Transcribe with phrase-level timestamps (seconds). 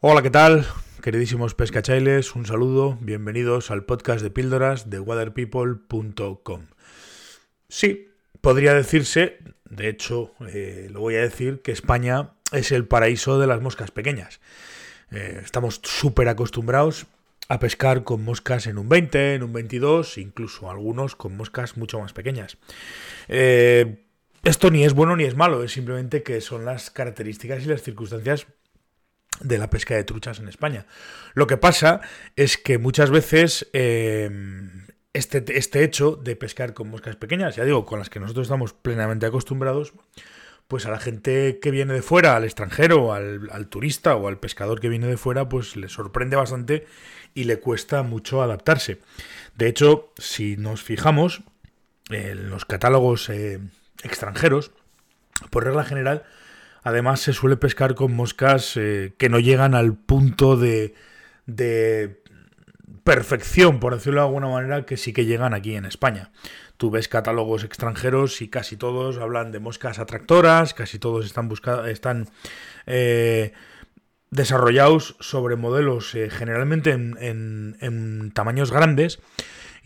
[0.00, 0.66] Hola, ¿qué tal?
[1.00, 6.66] Queridísimos pescachailes, un saludo, bienvenidos al podcast de píldoras de waterpeople.com.
[7.70, 8.10] Sí,
[8.42, 13.46] podría decirse, de hecho, eh, lo voy a decir, que España es el paraíso de
[13.46, 14.40] las moscas pequeñas.
[15.12, 17.06] Eh, estamos súper acostumbrados
[17.48, 22.00] a pescar con moscas en un 20, en un 22, incluso algunos con moscas mucho
[22.00, 22.58] más pequeñas.
[23.28, 24.04] Eh,
[24.44, 27.80] esto ni es bueno ni es malo, es simplemente que son las características y las
[27.80, 28.46] circunstancias
[29.40, 30.86] de la pesca de truchas en España.
[31.34, 32.00] Lo que pasa
[32.36, 34.30] es que muchas veces eh,
[35.12, 38.72] este, este, hecho de pescar con moscas pequeñas, ya digo, con las que nosotros estamos
[38.72, 39.92] plenamente acostumbrados,
[40.68, 44.80] pues a la gente que viene de fuera, al extranjero, al, turista o al pescador
[44.80, 46.86] que viene de fuera, pues le sorprende bastante
[47.34, 49.00] y le cuesta mucho adaptarse.
[49.54, 51.42] De hecho, si nos fijamos
[52.10, 53.60] en los catálogos eh,
[54.02, 54.72] extranjeros,
[55.50, 56.24] por regla general,
[56.86, 60.94] Además, se suele pescar con moscas eh, que no llegan al punto de,
[61.44, 62.22] de
[63.02, 66.30] perfección, por decirlo de alguna manera, que sí que llegan aquí en España.
[66.76, 71.50] Tú ves catálogos extranjeros y casi todos hablan de moscas atractoras, casi todos están,
[71.88, 72.28] están
[72.86, 73.52] eh,
[74.30, 79.18] desarrollados sobre modelos eh, generalmente en, en, en, tamaños grandes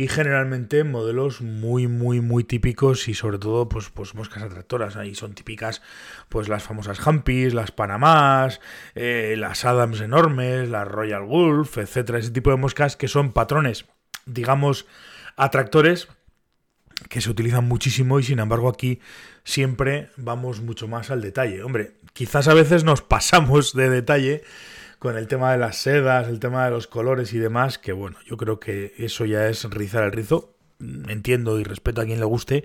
[0.00, 4.96] y generalmente modelos muy, muy, muy típicos y sobre todo, pues, pues moscas atractoras.
[4.96, 5.82] Ahí son típicas,
[6.30, 8.62] pues las famosas Humpies, las Panamás,
[8.94, 12.18] eh, las Adams enormes, las Royal Wolf, etcétera.
[12.18, 13.84] Ese tipo de moscas que son patrones,
[14.24, 14.86] digamos,
[15.36, 16.08] atractores
[17.10, 19.00] que se utilizan muchísimo y sin embargo aquí
[19.44, 21.62] siempre vamos mucho más al detalle.
[21.62, 24.44] Hombre, quizás a veces nos pasamos de detalle
[25.00, 28.18] con el tema de las sedas, el tema de los colores y demás, que bueno,
[28.26, 30.54] yo creo que eso ya es rizar el rizo.
[30.78, 32.64] Entiendo y respeto a quien le guste,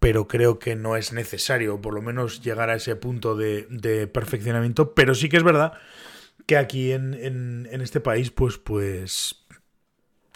[0.00, 4.94] pero creo que no es necesario, por lo menos, llegar a ese punto de, perfeccionamiento.
[4.94, 5.74] Pero sí que es verdad
[6.46, 9.46] que aquí en, en, en este país, pues, pues,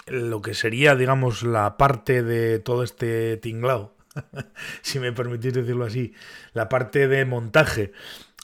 [0.06, 3.96] lo que sería, digamos, la parte de todo este tinglado,
[4.82, 6.14] si me permitís decirlo así,
[6.52, 7.92] la parte de montaje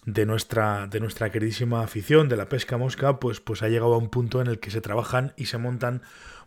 [0.06, 3.98] de nuestra, de nuestra queridísima afición de la pesca mosca, pues, pues ha llegado a
[3.98, 6.02] un punto en el que se trabajan y se montan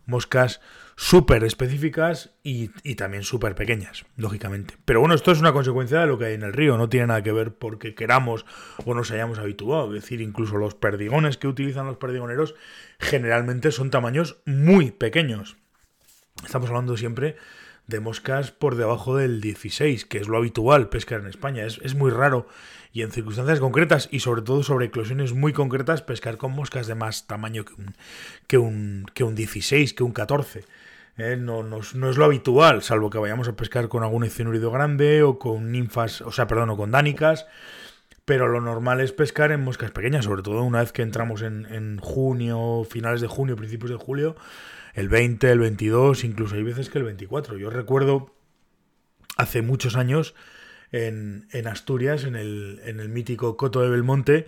[0.06, 0.60] moscas
[0.96, 4.76] súper específicas y, y, también súper pequeñas, lógicamente.
[4.84, 7.06] Pero bueno, esto es una consecuencia de lo que hay en el río, no tiene
[7.06, 8.44] nada que ver porque queramos
[8.84, 9.94] o nos hayamos habituado.
[9.94, 12.54] Es decir, incluso los perdigones que utilizan los perdigoneros
[12.98, 15.56] generalmente son tamaños muy pequeños.
[16.44, 17.36] Estamos hablando siempre
[17.86, 21.64] de moscas por debajo del 16, que es lo habitual pescar en España.
[21.64, 22.46] Es, es muy raro
[22.92, 26.94] y en circunstancias concretas y sobre todo sobre eclosiones muy concretas pescar con moscas de
[26.94, 27.94] más tamaño que un,
[28.46, 30.64] que un, que un 16, que un 14.
[31.18, 31.36] ¿eh?
[31.36, 35.22] No, no, no, es lo habitual, salvo que vayamos a pescar con algún ecinurido grande
[35.22, 37.46] o con ninfas, o sea, perdón, o con dánicas.
[38.24, 41.66] Pero lo normal es pescar en moscas pequeñas, sobre todo una vez que entramos en,
[41.66, 44.34] en junio, finales de junio, principios de julio,
[44.94, 47.58] el 20, el 22, incluso hay veces que el 24.
[47.58, 48.34] Yo recuerdo
[49.36, 50.34] hace muchos años
[50.92, 54.46] en, en Asturias, en el, en el mítico Coto de Belmonte,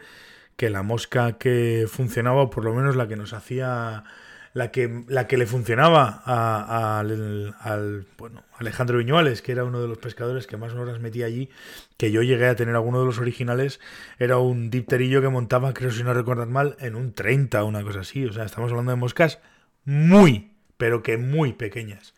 [0.57, 4.05] que la mosca que funcionaba, o por lo menos la que nos hacía
[4.56, 9.87] la que, la que le funcionaba a, al, bueno, Alejandro Viñuales, que era uno de
[9.87, 11.50] los pescadores que más horas metía allí,
[11.99, 13.81] que yo llegué a tener alguno de los originales,
[14.19, 17.83] era un dipterillo que montaba, creo si no recuerdas mal, en un 30 o una
[17.83, 18.25] cosa así.
[18.25, 19.41] O sea, estamos hablando de moscas
[19.84, 22.15] muy, pero que muy pequeñas.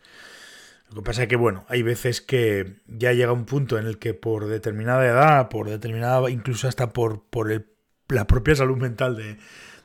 [0.91, 3.97] Lo que pasa es que, bueno, hay veces que ya llega un punto en el
[3.97, 7.65] que por determinada edad, por determinada, incluso hasta por, por el,
[8.07, 9.35] la propia salud mental de,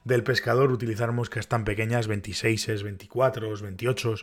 [0.04, 4.14] del pescador, utilizar moscas tan pequeñas, 26, 24, 28,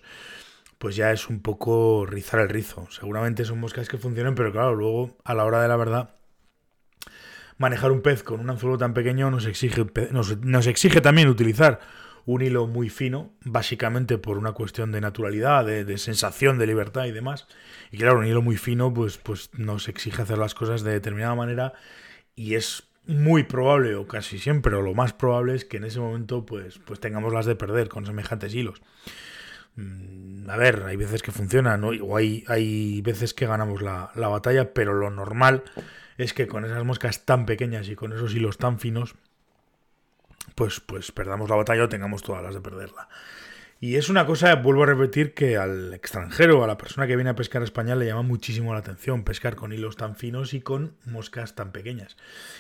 [0.78, 2.88] pues ya es un poco rizar el rizo.
[2.90, 6.16] Seguramente son moscas que funcionan, pero claro, luego a la hora de la verdad,
[7.58, 11.80] manejar un pez con un anzuelo tan pequeño nos exige, nos, nos exige también utilizar
[12.26, 17.06] un hilo muy fino, básicamente por una cuestión de naturalidad, de, de, sensación de libertad
[17.06, 17.48] y demás.
[17.92, 21.36] Y claro, un hilo muy fino, pues, pues nos exige hacer las cosas de determinada
[21.36, 21.74] manera
[22.36, 26.00] y es muy probable, o casi siempre, o lo más probable es que en ese
[26.00, 28.82] momento pues, pues tengamos las de perder con semejantes hilos.
[29.76, 31.90] Mm, a ver, hay veces que funcionan, ¿no?
[31.90, 35.64] o hay, hay veces que ganamos la, la batalla, pero lo normal
[36.18, 39.16] es que con esas moscas tan pequeñas y con esos hilos tan finos,
[40.56, 43.08] pues, pues perdamos la batalla o tengamos todas las de perderla.
[43.84, 47.32] Y es una cosa, vuelvo a repetir, que al extranjero, a la persona que viene
[47.32, 50.62] a pescar a España, le llama muchísimo la atención pescar con hilos tan finos y
[50.62, 52.16] con moscas tan pequeñas.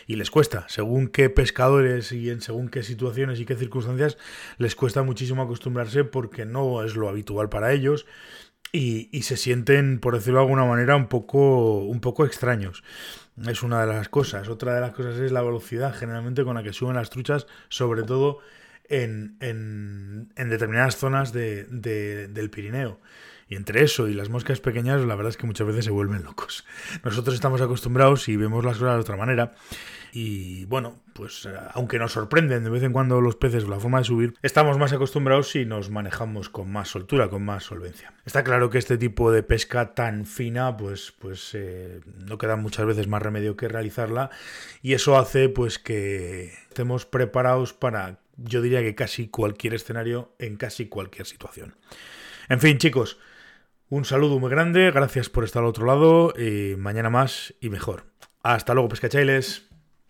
[0.08, 4.18] Y les cuesta, según qué pescadores y en según qué situaciones y qué circunstancias,
[4.58, 8.08] les cuesta muchísimo acostumbrarse porque no es lo habitual para ellos.
[8.72, 12.84] Y, se sienten, por decirlo de alguna manera, un poco, un poco extraños.
[13.48, 14.48] es una de las cosas.
[14.48, 18.02] Otra de las cosas es la velocidad generalmente con la que suben las truchas, sobre
[18.02, 18.40] todo
[18.92, 23.00] en, determinadas zonas del Pirineo.
[23.48, 26.24] Y entre eso y las moscas pequeñas, la verdad es que muchas veces se vuelven
[26.24, 26.66] locos.
[27.04, 29.52] Nosotros estamos acostumbrados y vemos las cosas de otra manera.
[30.14, 34.00] Y bueno, pues eh, aunque nos sorprenden de vez en cuando los peces la forma
[34.00, 38.14] de subir, estamos más acostumbrados y nos manejamos con más soltura, con más solvencia.
[38.26, 42.86] Está claro que este tipo de pesca tan fina, pues, pues eh, no queda muchas
[42.86, 44.30] veces más remedio que realizarla.
[44.82, 50.58] Y eso hace pues que estemos preparados para, yo diría que casi cualquier escenario, en
[50.58, 51.76] casi cualquier situación.
[52.50, 53.18] En fin, chicos,
[53.90, 58.06] un saludo muy grande, gracias por estar al otro lado y mañana más y mejor.
[58.44, 59.71] Hasta luego, pescachailes.